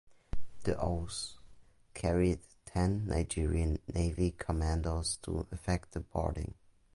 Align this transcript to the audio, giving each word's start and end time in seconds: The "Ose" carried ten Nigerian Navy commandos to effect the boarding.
The 0.63 0.81
"Ose" 0.81 1.37
carried 1.93 2.39
ten 2.65 3.05
Nigerian 3.05 3.77
Navy 3.93 4.31
commandos 4.35 5.17
to 5.21 5.45
effect 5.51 5.91
the 5.91 5.99
boarding. 5.99 6.55